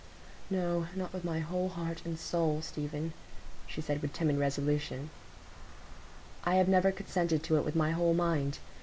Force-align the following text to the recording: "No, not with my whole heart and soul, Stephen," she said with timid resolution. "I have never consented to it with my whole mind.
"No, 0.49 0.87
not 0.95 1.13
with 1.13 1.23
my 1.23 1.41
whole 1.41 1.69
heart 1.69 2.01
and 2.05 2.17
soul, 2.19 2.63
Stephen," 2.63 3.13
she 3.67 3.81
said 3.81 4.01
with 4.01 4.13
timid 4.13 4.39
resolution. 4.39 5.11
"I 6.43 6.55
have 6.55 6.67
never 6.67 6.91
consented 6.91 7.43
to 7.43 7.57
it 7.57 7.63
with 7.65 7.75
my 7.75 7.91
whole 7.91 8.15
mind. 8.15 8.57